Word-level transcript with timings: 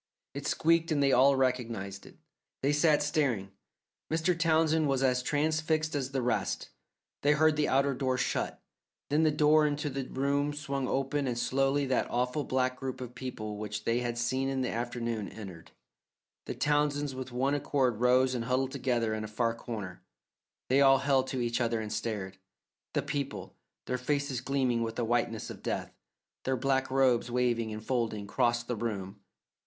It 0.33 0.47
squeaked 0.47 0.91
and 0.91 1.03
they 1.03 1.11
all 1.11 1.35
recognized 1.35 2.07
it. 2.07 2.17
They 2.63 2.73
sat 2.73 3.03
staring. 3.03 3.51
Mr. 4.11 4.35
Townsend 4.35 4.87
was 4.87 5.03
as 5.03 5.21
transfixed 5.21 5.93
as 5.93 6.09
the 6.09 6.23
rest. 6.23 6.71
They 7.21 7.33
heard 7.33 7.55
the 7.55 7.67
outer 7.67 7.93
door 7.93 8.17
shut, 8.17 8.63
then 9.11 9.21
the 9.21 9.29
door 9.29 9.67
into 9.67 9.91
the 9.91 10.03
room 10.09 10.53
swung 10.53 10.87
open 10.87 11.27
and 11.27 11.37
slowly 11.37 11.85
that 11.85 12.09
awful 12.09 12.43
black 12.43 12.77
group 12.79 12.99
of 12.99 13.13
people 13.13 13.57
which 13.59 13.83
they 13.85 13.99
had 13.99 14.17
seen 14.17 14.49
in 14.49 14.63
the 14.63 14.71
afternoon 14.71 15.29
entered. 15.29 15.69
The 16.47 16.55
Townsends 16.55 17.13
with 17.13 17.31
one 17.31 17.53
accord 17.53 17.97
rose 17.99 18.33
and 18.33 18.45
huddled 18.45 18.71
together 18.71 19.13
in 19.13 19.23
a 19.23 19.27
far 19.27 19.53
corner; 19.53 20.01
they 20.67 20.81
all 20.81 20.97
held 20.97 21.27
to 21.27 21.41
each 21.41 21.61
other 21.61 21.79
and 21.79 21.93
stared. 21.93 22.39
The 22.95 23.03
people, 23.03 23.55
their 23.85 23.99
faces 23.99 24.41
gleaming 24.41 24.81
with 24.81 24.97
a 24.97 25.05
whiteness 25.05 25.51
of 25.51 25.61
death, 25.61 25.93
their 26.43 26.57
black 26.57 26.89
robes 26.89 27.29
waving 27.29 27.71
and 27.71 27.85
folding, 27.85 28.25
crossed 28.25 28.67
the 28.67 28.75
room. 28.75 29.19